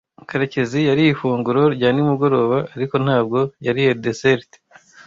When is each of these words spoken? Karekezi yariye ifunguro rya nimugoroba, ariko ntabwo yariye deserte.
Karekezi 0.29 0.79
yariye 0.89 1.09
ifunguro 1.11 1.61
rya 1.75 1.89
nimugoroba, 1.91 2.57
ariko 2.75 2.95
ntabwo 3.05 3.39
yariye 3.65 3.91
deserte. 4.03 4.57